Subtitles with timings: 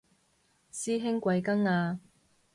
[0.71, 1.99] 師兄貴庚啊